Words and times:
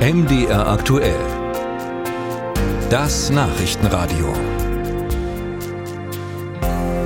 MDR 0.00 0.66
aktuell. 0.66 1.20
Das 2.88 3.28
Nachrichtenradio. 3.28 4.32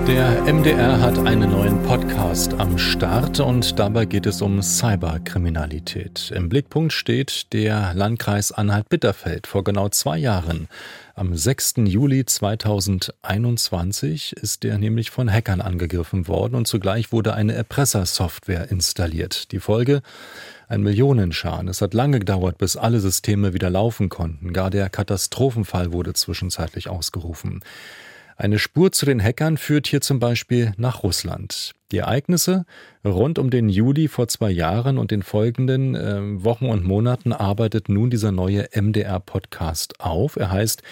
Der 0.06 0.42
MDR 0.42 1.00
hat 1.00 1.18
einen 1.18 1.50
neuen 1.50 1.82
Podcast 1.82 2.54
am 2.54 2.78
Start 2.78 3.40
und 3.40 3.80
dabei 3.80 4.04
geht 4.04 4.26
es 4.26 4.42
um 4.42 4.62
Cyberkriminalität. 4.62 6.32
Im 6.36 6.48
Blickpunkt 6.48 6.92
steht 6.92 7.52
der 7.52 7.94
Landkreis 7.94 8.52
Anhalt-Bitterfeld. 8.52 9.48
Vor 9.48 9.64
genau 9.64 9.88
zwei 9.88 10.18
Jahren, 10.18 10.68
am 11.16 11.36
6. 11.36 11.74
Juli 11.86 12.24
2021, 12.24 14.34
ist 14.34 14.62
der 14.62 14.78
nämlich 14.78 15.10
von 15.10 15.28
Hackern 15.28 15.60
angegriffen 15.60 16.28
worden 16.28 16.54
und 16.54 16.68
zugleich 16.68 17.10
wurde 17.10 17.34
eine 17.34 17.54
Erpressersoftware 17.54 18.70
installiert. 18.70 19.50
Die 19.50 19.58
Folge? 19.58 20.00
Ein 20.74 20.82
Millionenschaden. 20.82 21.68
Es 21.68 21.80
hat 21.82 21.94
lange 21.94 22.18
gedauert, 22.18 22.58
bis 22.58 22.76
alle 22.76 22.98
Systeme 22.98 23.54
wieder 23.54 23.70
laufen 23.70 24.08
konnten. 24.08 24.52
Gar 24.52 24.70
der 24.70 24.90
Katastrophenfall 24.90 25.92
wurde 25.92 26.14
zwischenzeitlich 26.14 26.88
ausgerufen. 26.88 27.60
Eine 28.36 28.58
Spur 28.58 28.90
zu 28.90 29.06
den 29.06 29.22
Hackern 29.22 29.56
führt 29.56 29.86
hier 29.86 30.00
zum 30.00 30.18
Beispiel 30.18 30.72
nach 30.76 31.04
Russland. 31.04 31.74
Die 31.92 31.98
Ereignisse 31.98 32.66
rund 33.04 33.38
um 33.38 33.50
den 33.50 33.68
Juli 33.68 34.08
vor 34.08 34.26
zwei 34.26 34.50
Jahren 34.50 34.98
und 34.98 35.12
den 35.12 35.22
folgenden 35.22 35.94
äh, 35.94 36.42
Wochen 36.42 36.66
und 36.66 36.82
Monaten 36.82 37.32
arbeitet 37.32 37.88
nun 37.88 38.10
dieser 38.10 38.32
neue 38.32 38.66
MDR-Podcast 38.74 40.00
auf. 40.00 40.34
Er 40.34 40.50
heißt 40.50 40.82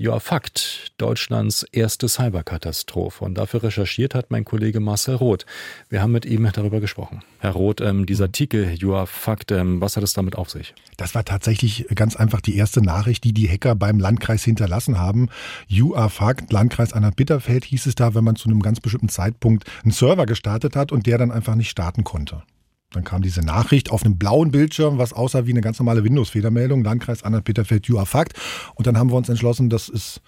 ja, 0.00 0.20
Fakt, 0.20 0.92
Deutschlands 0.96 1.64
erste 1.72 2.08
Cyberkatastrophe. 2.08 3.24
Und 3.24 3.34
dafür 3.34 3.64
recherchiert 3.64 4.14
hat 4.14 4.30
mein 4.30 4.44
Kollege 4.44 4.78
Marcel 4.78 5.16
Roth. 5.16 5.44
Wir 5.88 6.00
haben 6.00 6.12
mit 6.12 6.24
ihm 6.24 6.48
darüber 6.52 6.78
gesprochen. 6.78 7.24
Herr 7.40 7.50
Roth, 7.50 7.80
ähm, 7.80 8.06
dieser 8.06 8.24
Artikel, 8.26 8.78
are 8.94 9.08
Fakt, 9.08 9.50
ähm, 9.50 9.80
was 9.80 9.96
hat 9.96 10.04
es 10.04 10.12
damit 10.12 10.36
auf 10.36 10.50
sich? 10.50 10.72
Das 10.96 11.16
war 11.16 11.24
tatsächlich 11.24 11.86
ganz 11.96 12.14
einfach 12.14 12.40
die 12.40 12.56
erste 12.56 12.80
Nachricht, 12.80 13.24
die 13.24 13.32
die 13.32 13.48
Hacker 13.48 13.74
beim 13.74 13.98
Landkreis 13.98 14.44
hinterlassen 14.44 15.00
haben. 15.00 15.30
You 15.66 15.96
are 15.96 16.10
Fakt, 16.10 16.52
Landkreis 16.52 16.92
Anhalt-Bitterfeld 16.92 17.64
hieß 17.64 17.86
es 17.86 17.96
da, 17.96 18.14
wenn 18.14 18.22
man 18.22 18.36
zu 18.36 18.48
einem 18.48 18.62
ganz 18.62 18.78
bestimmten 18.78 19.08
Zeitpunkt 19.08 19.64
einen 19.82 19.90
Server 19.90 20.26
gestartet 20.26 20.76
hat 20.76 20.92
und 20.92 21.06
der 21.08 21.18
dann 21.18 21.32
einfach 21.32 21.56
nicht 21.56 21.70
starten 21.70 22.04
konnte. 22.04 22.44
Dann 22.90 23.04
kam 23.04 23.20
diese 23.20 23.42
Nachricht 23.42 23.90
auf 23.90 24.02
einem 24.02 24.16
blauen 24.16 24.50
Bildschirm, 24.50 24.96
was 24.96 25.12
aussah 25.12 25.44
wie 25.44 25.50
eine 25.50 25.60
ganz 25.60 25.78
normale 25.78 26.04
Windows-Fehlermeldung, 26.04 26.82
Landkreis 26.82 27.22
Anhalt-Bitterfeld, 27.22 27.86
you 27.86 27.98
are 27.98 28.06
fucked. 28.06 28.32
Und 28.74 28.86
dann 28.86 28.96
haben 28.96 29.10
wir 29.10 29.16
uns 29.16 29.28
entschlossen, 29.28 29.68
das 29.68 29.90
ist 29.90 30.22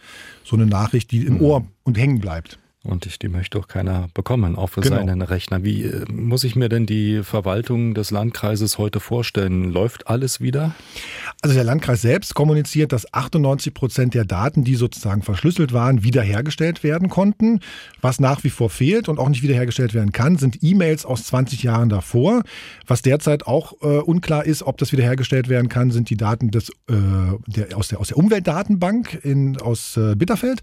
so 0.45 0.57
eine 0.57 0.67
Nachricht, 0.67 1.11
die 1.11 1.25
im 1.25 1.35
mhm. 1.35 1.41
Ohr 1.41 1.67
und 1.85 1.97
hängen 1.97 2.21
bleibt. 2.21 2.60
Und 2.83 3.23
die 3.23 3.29
möchte 3.29 3.59
auch 3.59 3.69
keiner 3.69 4.09
bekommen, 4.15 4.57
auch 4.57 4.69
für 4.69 4.81
genau. 4.81 4.97
seinen 4.97 5.21
Rechner. 5.21 5.63
Wie 5.63 5.83
äh, 5.83 6.07
muss 6.11 6.45
ich 6.45 6.57
mir 6.57 6.71
denn 6.71 6.87
die 6.87 7.23
Verwaltung 7.23 7.93
des 7.93 8.11
Landkreises 8.11 8.79
heute 8.79 9.01
vorstellen? 9.01 9.71
Läuft 9.71 10.07
alles 10.07 10.41
wieder? 10.41 10.75
Also 11.43 11.55
der 11.55 11.65
Landkreis 11.65 12.01
selbst 12.01 12.35
kommuniziert, 12.35 12.93
dass 12.93 13.13
98 13.13 13.75
Prozent 13.75 14.15
der 14.15 14.25
Daten, 14.25 14.65
die 14.65 14.77
sozusagen 14.77 15.21
verschlüsselt 15.21 15.75
waren, 15.75 16.05
wiederhergestellt 16.05 16.83
werden 16.83 17.11
konnten. 17.11 17.61
Was 18.01 18.19
nach 18.19 18.45
wie 18.45 18.51
vor 18.51 18.71
fehlt 18.71 19.11
und 19.11 19.19
auch 19.19 19.29
nicht 19.29 19.43
wiederhergestellt 19.43 19.93
werden 19.93 20.13
kann, 20.13 20.39
sind 20.39 20.63
E-Mails 20.63 21.05
aus 21.05 21.25
20 21.25 21.63
Jahren 21.63 21.91
davor. 21.91 22.45
Was 22.87 23.03
derzeit 23.03 23.47
auch 23.47 23.75
äh, 23.83 23.99
unklar 23.99 24.47
ist, 24.47 24.63
ob 24.63 24.79
das 24.79 24.91
wiederhergestellt 24.91 25.51
werden 25.51 25.69
kann, 25.69 25.91
sind 25.91 26.09
die 26.09 26.17
Daten 26.17 26.51
des, 26.51 26.71
äh, 26.89 26.95
der, 27.47 27.77
aus, 27.77 27.89
der, 27.89 28.01
aus 28.01 28.09
der 28.09 28.17
Umweltdatenbank 28.17 29.23
in, 29.23 29.61
aus 29.61 29.99
äh, 29.99 30.15
Bitterfeld. 30.17 30.63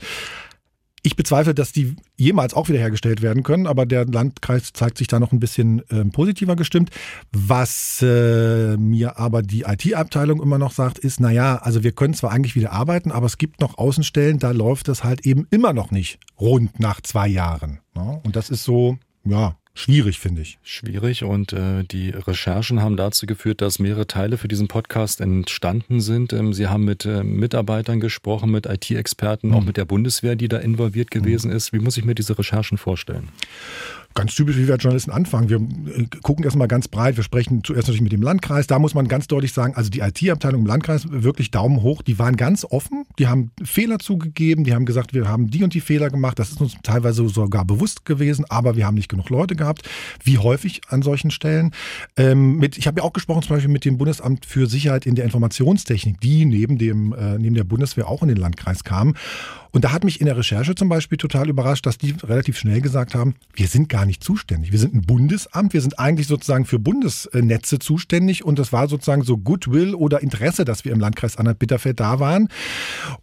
Ich 1.07 1.15
bezweifle, 1.15 1.55
dass 1.55 1.71
die 1.71 1.95
jemals 2.17 2.53
auch 2.53 2.67
wiederhergestellt 2.67 3.21
werden 3.21 3.41
können, 3.41 3.65
aber 3.65 3.85
der 3.85 4.05
Landkreis 4.05 4.73
zeigt 4.73 4.97
sich 4.97 5.07
da 5.07 5.21
noch 5.21 5.31
ein 5.31 5.39
bisschen 5.39 5.89
äh, 5.89 6.03
positiver 6.03 6.57
gestimmt. 6.57 6.89
Was 7.31 8.01
äh, 8.01 8.75
mir 8.75 9.17
aber 9.17 9.41
die 9.41 9.61
IT-Abteilung 9.61 10.41
immer 10.41 10.57
noch 10.57 10.73
sagt, 10.73 10.99
ist, 10.99 11.21
naja, 11.21 11.59
also 11.59 11.81
wir 11.81 11.93
können 11.93 12.13
zwar 12.13 12.31
eigentlich 12.31 12.57
wieder 12.57 12.73
arbeiten, 12.73 13.13
aber 13.13 13.25
es 13.25 13.37
gibt 13.37 13.61
noch 13.61 13.77
Außenstellen, 13.77 14.39
da 14.39 14.51
läuft 14.51 14.89
das 14.89 15.05
halt 15.05 15.25
eben 15.25 15.47
immer 15.49 15.71
noch 15.71 15.91
nicht 15.91 16.19
rund 16.41 16.77
nach 16.81 16.99
zwei 16.99 17.29
Jahren. 17.29 17.79
Ne? 17.95 18.19
Und 18.25 18.35
das 18.35 18.49
ist 18.49 18.65
so, 18.65 18.97
ja, 19.23 19.55
schwierig, 19.77 20.19
finde 20.19 20.41
ich. 20.41 20.57
Schwierig 20.63 21.23
und 21.23 21.53
äh, 21.53 21.83
die 21.83 22.09
Recherchen 22.09 22.81
haben 22.81 22.97
dazu 22.97 23.25
geführt, 23.25 23.61
dass 23.61 23.79
mehrere 23.79 24.07
Teile 24.07 24.37
für 24.37 24.47
diesen 24.47 24.67
Podcast 24.67 25.21
entstanden 25.21 26.01
sind. 26.01 26.33
Ähm, 26.33 26.53
Sie 26.53 26.67
haben 26.67 26.85
mit 26.85 27.05
äh, 27.05 27.23
Mitarbeitern 27.23 27.99
gesprochen, 27.99 28.51
mit 28.51 28.65
IT-Experten, 28.65 29.49
mhm. 29.49 29.53
auch 29.53 29.63
mit 29.63 29.77
der 29.77 29.85
Bundeswehr, 29.85 30.35
die 30.35 30.47
da 30.47 30.57
involviert 30.57 31.11
gewesen 31.11 31.51
mhm. 31.51 31.57
ist. 31.57 31.73
Wie 31.73 31.79
muss 31.79 31.97
ich 31.97 32.05
mir 32.05 32.15
diese 32.15 32.37
Recherchen 32.37 32.77
vorstellen? 32.77 33.29
Ganz 34.17 34.33
typisch, 34.33 34.57
wie 34.57 34.67
wir 34.67 34.73
als 34.73 34.83
Journalisten 34.83 35.11
anfangen. 35.11 35.49
Wir 35.49 35.57
äh, 35.57 36.05
gucken 36.23 36.43
erstmal 36.43 36.67
ganz 36.67 36.87
breit. 36.87 37.15
Wir 37.17 37.23
sprechen 37.23 37.63
zuerst 37.63 37.87
natürlich 37.87 38.01
mit 38.01 38.11
dem 38.11 38.23
Landkreis. 38.23 38.67
Da 38.67 38.79
muss 38.79 38.95
man 38.95 39.07
ganz 39.07 39.27
deutlich 39.27 39.53
sagen, 39.53 39.75
also 39.75 39.89
die 39.89 39.99
IT-Abteilung 39.99 40.61
im 40.61 40.67
Landkreis 40.67 41.05
wirklich 41.09 41.51
Daumen 41.51 41.83
hoch. 41.83 42.01
Die 42.01 42.17
waren 42.17 42.35
ganz 42.35 42.65
offen. 42.65 43.05
Die 43.19 43.27
haben 43.27 43.51
Fehler 43.63 43.99
zugegeben. 43.99 44.63
Die 44.63 44.73
haben 44.73 44.85
gesagt, 44.85 45.13
wir 45.13 45.27
haben 45.27 45.49
die 45.49 45.63
und 45.63 45.73
die 45.73 45.81
Fehler 45.81 46.09
gemacht. 46.09 46.39
Das 46.39 46.49
ist 46.49 46.59
uns 46.59 46.75
teilweise 46.81 47.27
sogar 47.29 47.63
bewusst 47.63 48.05
gewesen, 48.05 48.43
aber 48.49 48.75
wir 48.75 48.87
haben 48.87 48.95
nicht 48.95 49.09
genug 49.09 49.29
Leute 49.29 49.55
gehabt. 49.55 49.87
Wie 50.23 50.39
häufig 50.39 50.81
an 50.89 51.03
solchen 51.03 51.29
Stellen. 51.29 51.71
Ähm, 52.17 52.57
mit, 52.57 52.77
ich 52.77 52.87
habe 52.87 52.99
ja 52.99 53.03
auch 53.03 53.13
gesprochen 53.13 53.43
zum 53.43 53.55
Beispiel 53.55 53.71
mit 53.71 53.85
dem 53.85 53.99
Bundesamt 53.99 54.47
für 54.47 54.65
Sicherheit 54.65 55.05
in 55.05 55.13
der 55.13 55.25
Informationstechnik, 55.25 56.19
die 56.19 56.45
neben, 56.45 56.79
dem, 56.79 57.13
äh, 57.13 57.37
neben 57.37 57.53
der 57.53 57.63
Bundeswehr 57.63 58.07
auch 58.07 58.23
in 58.23 58.29
den 58.29 58.37
Landkreis 58.37 58.83
kamen. 58.83 59.15
Und 59.77 59.83
da 59.83 59.91
hat 59.91 60.03
mich 60.03 60.19
in 60.21 60.25
der 60.25 60.35
Recherche 60.35 60.73
zum 60.73 60.89
Beispiel 60.89 61.19
total 61.19 61.49
überrascht, 61.49 61.85
dass 61.85 61.99
die 61.99 62.15
relativ 62.23 62.57
schnell 62.57 62.81
gesagt 62.81 63.13
haben, 63.13 63.35
wir 63.53 63.67
sind 63.67 63.89
gar 63.89 64.06
nicht 64.07 64.23
zuständig. 64.23 64.71
Wir 64.71 64.79
sind 64.79 64.95
ein 64.95 65.01
Bundesamt, 65.01 65.73
wir 65.73 65.81
sind 65.81 65.99
eigentlich 65.99 66.27
sozusagen 66.27 66.65
für 66.65 66.79
Bundesnetze 66.79 67.77
zuständig 67.79 68.43
und 68.43 68.57
das 68.57 68.73
war 68.73 68.87
sozusagen 68.87 69.21
so 69.21 69.37
Goodwill 69.37 69.93
oder 69.93 70.21
Interesse, 70.21 70.65
dass 70.65 70.85
wir 70.85 70.91
im 70.91 70.99
Landkreis 70.99 71.37
Anhalt-Bitterfeld 71.37 71.99
da 71.99 72.19
waren. 72.19 72.49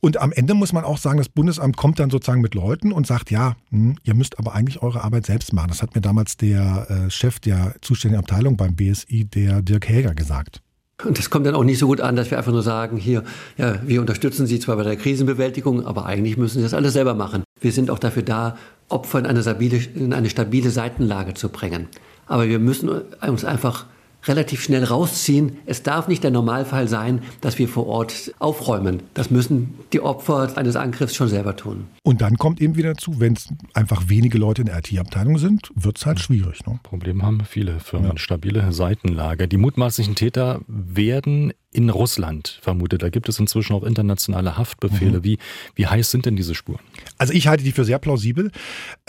Und 0.01 0.19
am 0.19 0.31
Ende 0.33 0.55
muss 0.55 0.73
man 0.73 0.85
auch 0.85 0.99
sagen, 0.99 1.19
das 1.19 1.29
Bundesamt 1.29 1.77
kommt 1.77 1.99
dann 1.99 2.11
sozusagen 2.11 2.41
mit 2.41 2.55
Leuten 2.55 2.93
und 2.93 3.07
sagt, 3.07 3.31
ja, 3.31 3.57
hm, 3.71 3.97
ihr 4.05 4.15
müsst 4.15 4.39
aber 4.39 4.55
eigentlich 4.55 4.83
eure 4.83 5.03
Arbeit 5.03 5.27
selbst 5.27 5.53
machen. 5.53 5.69
Das 5.69 5.83
hat 5.83 5.95
mir 5.95 6.01
damals 6.01 6.37
der 6.37 6.87
äh, 6.89 7.11
Chef 7.11 7.41
der 7.41 7.75
zuständigen 7.81 8.23
Abteilung 8.23 8.57
beim 8.57 8.77
BSI, 8.77 9.25
der 9.25 9.63
Dirk 9.63 9.89
Häger, 9.89 10.15
gesagt. 10.15 10.61
Und 11.03 11.19
das 11.19 11.29
kommt 11.29 11.45
dann 11.45 11.55
auch 11.55 11.65
nicht 11.65 11.79
so 11.79 11.87
gut 11.87 12.01
an, 12.01 12.15
dass 12.15 12.31
wir 12.31 12.39
einfach 12.39 12.53
nur 12.53 12.63
sagen, 12.63 12.97
hier, 12.97 13.25
ja, 13.59 13.81
wir 13.85 14.01
unterstützen 14.01 14.47
Sie 14.47 14.61
zwar 14.61 14.77
bei 14.77 14.85
der 14.85 14.97
Krisenbewältigung, 14.97 15.85
aber 15.85 16.07
eigentlich 16.07 16.37
müssen 16.37 16.59
Sie 16.59 16.63
das 16.63 16.73
alles 16.73 16.93
selber 16.93 17.15
machen. 17.15 17.43
Wir 17.61 17.73
sind 17.73 17.91
auch 17.91 17.99
dafür 17.99 18.23
da, 18.23 18.57
Opfer 18.89 19.19
in 19.19 19.27
eine 19.27 19.43
stabile, 19.43 19.79
in 19.95 20.13
eine 20.13 20.31
stabile 20.31 20.71
Seitenlage 20.71 21.35
zu 21.35 21.49
bringen. 21.49 21.89
Aber 22.27 22.49
wir 22.49 22.59
müssen 22.59 22.89
uns 22.89 23.45
einfach 23.45 23.87
relativ 24.27 24.63
schnell 24.63 24.85
rausziehen. 24.85 25.59
Es 25.67 25.83
darf 25.83 26.09
nicht 26.09 26.25
der 26.25 26.31
Normalfall 26.31 26.89
sein, 26.89 27.23
dass 27.41 27.59
wir 27.59 27.69
vor 27.69 27.87
Ort 27.87 28.35
aufräumen. 28.39 29.03
Das 29.15 29.31
müssen 29.31 29.75
die 29.93 30.01
Opfer 30.01 30.57
eines 30.57 30.77
Angriffs 30.77 31.15
schon 31.15 31.29
selber 31.29 31.57
tun. 31.57 31.87
Und 32.03 32.21
dann 32.21 32.37
kommt 32.37 32.61
eben 32.61 32.77
wieder 32.77 32.95
dazu, 32.95 33.21
wenn 33.21 33.35
es 33.35 33.49
einfach 33.73 34.09
wenige 34.09 34.39
Leute 34.39 34.63
in 34.63 34.67
der 34.67 34.79
IT-Abteilung 34.79 35.39
sind, 35.39 35.71
wird 35.75 35.99
es 35.99 36.07
halt 36.07 36.21
schwierig. 36.21 36.67
Ne? 36.67 36.79
Problem 36.83 37.23
haben 37.23 37.43
viele 37.49 37.81
Firmen. 37.81 38.13
Ja. 38.13 38.19
Stabile 38.19 38.73
Seitenlage. 38.73 39.49
Die 39.49 39.57
mutmaßlichen 39.57 40.15
Täter 40.15 40.61
werden 40.67 41.53
in 41.75 41.91
Russland 41.91 42.61
vermutet. 42.63 43.03
Da 43.03 43.09
gibt 43.09 43.29
es 43.29 43.39
inzwischen 43.41 43.75
auch 43.75 43.83
internationale 43.83 44.57
Haftbefehle. 44.57 45.19
Mhm. 45.19 45.25
Wie, 45.25 45.39
wie 45.75 45.87
heiß 45.87 46.11
sind 46.11 46.25
denn 46.25 46.37
diese 46.37 46.55
Spuren? 46.55 46.79
Also 47.19 47.33
ich 47.33 47.49
halte 47.49 47.65
die 47.65 47.73
für 47.73 47.85
sehr 47.85 47.99
plausibel. 47.99 48.53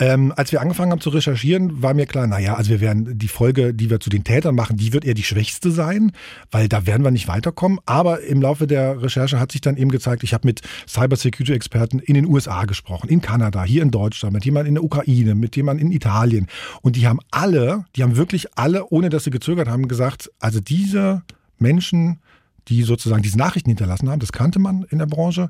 Ähm, 0.00 0.32
als 0.36 0.50
wir 0.50 0.60
angefangen 0.60 0.90
haben 0.90 1.00
zu 1.00 1.10
recherchieren, 1.10 1.80
war 1.80 1.94
mir 1.94 2.06
klar, 2.06 2.26
naja, 2.26 2.54
also 2.54 2.70
wir 2.70 2.80
werden 2.80 3.18
die 3.18 3.28
Folge, 3.28 3.72
die 3.72 3.88
wir 3.88 4.00
zu 4.00 4.10
den 4.10 4.24
Tätern 4.24 4.56
machen, 4.56 4.76
die 4.76 4.92
wird 4.92 5.04
eher 5.06 5.14
die 5.14 5.22
schwächste 5.22 5.70
sein, 5.70 6.12
weil 6.50 6.68
da 6.68 6.86
werden 6.86 7.02
wir 7.02 7.10
nicht 7.10 7.28
weiterkommen. 7.28 7.78
Aber 7.86 8.22
im 8.22 8.42
Laufe 8.42 8.66
der 8.66 9.02
Recherche 9.02 9.40
hat 9.40 9.52
sich 9.52 9.60
dann 9.60 9.76
eben 9.76 9.90
gezeigt, 9.90 10.22
ich 10.22 10.34
habe 10.34 10.46
mit 10.46 10.62
Cybersecurity-Experten 10.88 12.00
in 12.00 12.14
den 12.14 12.26
USA 12.26 12.64
gesprochen, 12.64 13.08
in 13.08 13.20
Kanada, 13.20 13.64
hier 13.64 13.82
in 13.82 13.90
Deutschland, 13.90 14.34
mit 14.34 14.44
jemandem 14.44 14.68
in 14.68 14.74
der 14.74 14.84
Ukraine, 14.84 15.34
mit 15.34 15.56
jemandem 15.56 15.86
in 15.86 15.92
Italien. 15.92 16.48
Und 16.82 16.96
die 16.96 17.06
haben 17.06 17.20
alle, 17.30 17.84
die 17.94 18.02
haben 18.02 18.16
wirklich 18.16 18.58
alle, 18.58 18.86
ohne 18.90 19.08
dass 19.08 19.24
sie 19.24 19.30
gezögert 19.30 19.68
haben, 19.68 19.88
gesagt, 19.88 20.30
also 20.40 20.60
diese 20.60 21.22
Menschen 21.58 22.20
die 22.68 22.82
sozusagen 22.82 23.22
diese 23.22 23.38
Nachrichten 23.38 23.70
hinterlassen 23.70 24.10
haben, 24.10 24.20
das 24.20 24.32
kannte 24.32 24.58
man 24.58 24.84
in 24.90 24.98
der 24.98 25.06
Branche, 25.06 25.48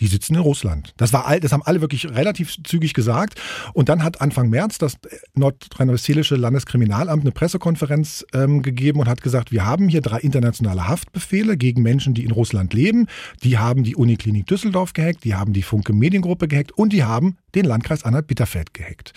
die 0.00 0.06
sitzen 0.06 0.34
in 0.34 0.40
Russland. 0.40 0.92
Das 0.96 1.12
war 1.12 1.26
all, 1.26 1.40
das 1.40 1.52
haben 1.52 1.62
alle 1.62 1.80
wirklich 1.80 2.08
relativ 2.08 2.56
zügig 2.64 2.94
gesagt. 2.94 3.40
Und 3.72 3.88
dann 3.88 4.02
hat 4.02 4.20
Anfang 4.20 4.50
März 4.50 4.78
das 4.78 4.96
nordrhein-westfälische 5.34 6.36
Landeskriminalamt 6.36 7.22
eine 7.22 7.32
Pressekonferenz 7.32 8.24
ähm, 8.32 8.62
gegeben 8.62 9.00
und 9.00 9.08
hat 9.08 9.22
gesagt, 9.22 9.52
wir 9.52 9.64
haben 9.64 9.88
hier 9.88 10.00
drei 10.00 10.18
internationale 10.18 10.88
Haftbefehle 10.88 11.56
gegen 11.56 11.82
Menschen, 11.82 12.14
die 12.14 12.24
in 12.24 12.30
Russland 12.30 12.74
leben. 12.74 13.06
Die 13.42 13.58
haben 13.58 13.84
die 13.84 13.96
Uniklinik 13.96 14.46
Düsseldorf 14.46 14.92
gehackt, 14.92 15.24
die 15.24 15.34
haben 15.34 15.52
die 15.52 15.62
Funke 15.62 15.92
Mediengruppe 15.92 16.48
gehackt 16.48 16.72
und 16.72 16.92
die 16.92 17.04
haben 17.04 17.36
den 17.54 17.64
Landkreis 17.64 18.04
Anhalt-Bitterfeld 18.04 18.74
gehackt. 18.74 19.12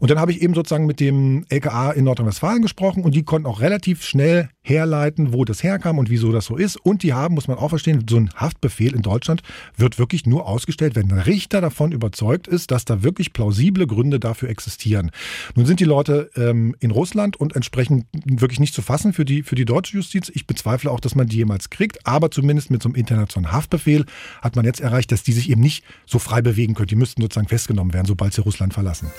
Und 0.00 0.10
dann 0.10 0.18
habe 0.18 0.32
ich 0.32 0.42
eben 0.42 0.54
sozusagen 0.54 0.86
mit 0.86 1.00
dem 1.00 1.44
LKA 1.48 1.92
in 1.92 2.04
Nordrhein-Westfalen 2.04 2.62
gesprochen 2.62 3.04
und 3.04 3.14
die 3.14 3.22
konnten 3.22 3.46
auch 3.46 3.60
relativ 3.60 4.02
schnell 4.04 4.48
herleiten, 4.62 5.32
wo 5.32 5.44
das 5.44 5.62
herkam 5.62 5.98
und 5.98 6.08
wieso 6.08 6.32
das 6.32 6.46
so 6.46 6.56
ist. 6.56 6.76
Und 6.76 7.02
die 7.02 7.12
haben, 7.12 7.34
muss 7.34 7.48
man 7.48 7.58
auch 7.58 7.68
verstehen, 7.68 8.04
so 8.08 8.16
ein 8.16 8.30
Haftbefehl 8.34 8.94
in 8.94 9.02
Deutschland 9.02 9.42
wird 9.76 9.98
wirklich 9.98 10.21
Gericht 10.22 10.26
nur 10.26 10.46
ausgestellt, 10.46 10.94
wenn 10.94 11.10
ein 11.10 11.18
Richter 11.18 11.60
davon 11.60 11.92
überzeugt 11.92 12.46
ist, 12.46 12.70
dass 12.70 12.84
da 12.84 13.02
wirklich 13.02 13.32
plausible 13.32 13.86
Gründe 13.86 14.20
dafür 14.20 14.48
existieren. 14.48 15.10
Nun 15.54 15.66
sind 15.66 15.80
die 15.80 15.84
Leute 15.84 16.30
ähm, 16.36 16.76
in 16.80 16.90
Russland 16.90 17.36
und 17.36 17.56
entsprechend 17.56 18.06
wirklich 18.24 18.60
nicht 18.60 18.74
zu 18.74 18.82
fassen 18.82 19.12
für 19.12 19.24
die, 19.24 19.42
für 19.42 19.54
die 19.54 19.64
deutsche 19.64 19.96
Justiz. 19.96 20.30
Ich 20.32 20.46
bezweifle 20.46 20.90
auch, 20.90 21.00
dass 21.00 21.14
man 21.14 21.26
die 21.26 21.36
jemals 21.36 21.70
kriegt, 21.70 22.06
aber 22.06 22.30
zumindest 22.30 22.70
mit 22.70 22.82
so 22.82 22.88
einem 22.88 22.96
internationalen 22.96 23.52
Haftbefehl 23.52 24.04
hat 24.40 24.56
man 24.56 24.64
jetzt 24.64 24.80
erreicht, 24.80 25.10
dass 25.12 25.22
die 25.22 25.32
sich 25.32 25.50
eben 25.50 25.60
nicht 25.60 25.84
so 26.06 26.18
frei 26.18 26.42
bewegen 26.42 26.74
können. 26.74 26.88
Die 26.88 26.96
müssten 26.96 27.22
sozusagen 27.22 27.48
festgenommen 27.48 27.92
werden, 27.92 28.06
sobald 28.06 28.32
sie 28.32 28.42
Russland 28.42 28.74
verlassen. 28.74 29.10